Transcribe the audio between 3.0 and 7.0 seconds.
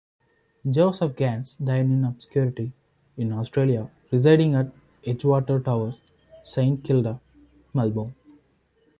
in Australia, residing at Edgewater Towers, Saint